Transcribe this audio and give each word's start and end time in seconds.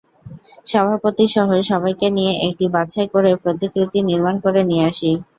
সভাপতিসহ 0.67 1.47
সবাইকে 1.69 2.07
নিয়ে 2.17 2.33
একটি 2.47 2.65
বাছাই 2.75 3.07
করে 3.13 3.29
প্রতিকৃতি 3.43 3.99
নির্মাণ 4.09 4.35
করে 4.45 4.61
নিয়ে 4.69 4.83
আসি। 4.91 5.11